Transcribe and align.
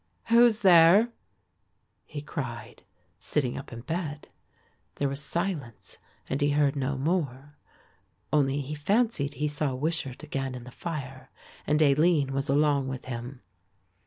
"Who 0.29 0.43
is 0.45 0.63
there?" 0.63 1.09
he 2.05 2.23
cried, 2.23 2.81
sitting 3.19 3.55
up 3.55 3.71
in 3.71 3.81
bed. 3.81 4.29
There 4.95 5.07
was 5.07 5.21
silence 5.21 5.99
and 6.27 6.41
he 6.41 6.49
heard 6.53 6.75
no 6.75 6.97
more, 6.97 7.55
only 8.33 8.61
he 8.61 8.73
fancied 8.73 9.35
he 9.35 9.47
saw 9.47 9.75
Wishart 9.75 10.23
again 10.23 10.55
in 10.55 10.63
the 10.63 10.71
fire 10.71 11.29
and 11.67 11.79
Aline 11.83 12.33
was 12.33 12.49
along 12.49 12.87
with 12.87 13.05
him. 13.05 13.41